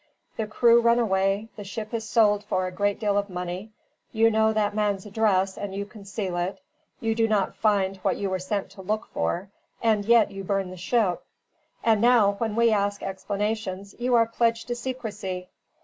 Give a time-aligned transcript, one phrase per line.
[0.35, 3.71] The crew run away, the ship is sold for a great deal of money,
[4.11, 6.59] you know that man's address and you conceal it,
[6.99, 10.71] you do not find what you were sent to look for, and yet you burn
[10.71, 11.23] the ship;
[11.83, 15.49] and now, when we ask explanations, you are pledged to secrecy!